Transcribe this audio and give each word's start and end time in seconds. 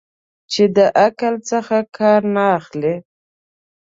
چې 0.51 0.63
له 0.75 0.85
عقل 1.05 1.33
څخه 1.49 1.77
کار 1.97 2.21
نه 2.35 2.43
اخلي. 2.57 2.95